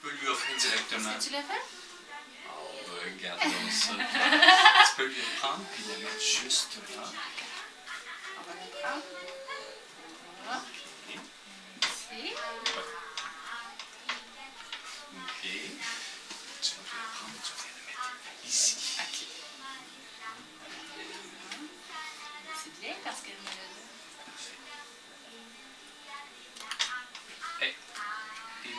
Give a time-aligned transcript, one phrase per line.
[0.00, 1.10] Tu peux lui offrir directement.
[1.20, 1.60] Tu l'as fait?
[2.48, 2.70] Oh,
[3.04, 3.92] regardons ça.
[4.86, 7.02] tu peux lui prendre puis le mettre juste là.
[8.38, 9.04] On va le prendre.
[10.44, 10.62] Voilà.
[11.82, 12.32] Ici.
[15.12, 15.44] OK.
[16.62, 18.76] Tu vas le prendre, tu vas le mettre ici.
[19.00, 19.18] OK.
[22.64, 23.70] C'est bien parce qu'elle me l'a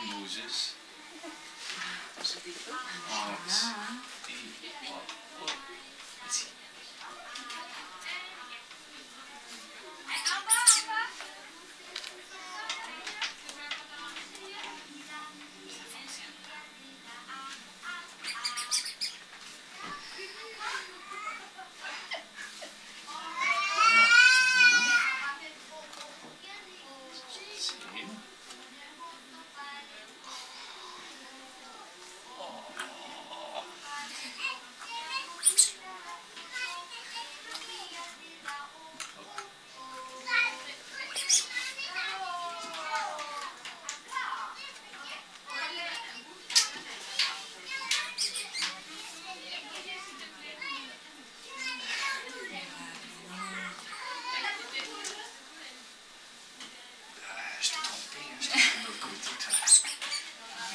[0.06, 0.81] Moses?
[2.18, 3.81] Oh, nice.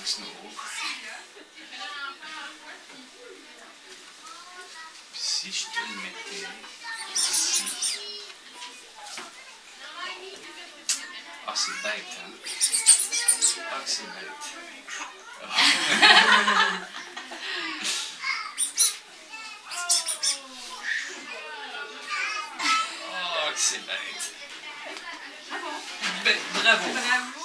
[0.07, 0.23] Snow.
[5.13, 6.47] Si je te le mettais
[7.13, 7.99] ici.
[11.45, 12.31] Ah, c'est bête, hein?
[13.69, 14.47] Ah, c'est bête.
[15.43, 15.47] Oh.
[23.57, 24.33] c'est bête.
[25.51, 25.81] Ah bravo.
[26.53, 26.93] Bravo.
[26.93, 27.36] Bravo.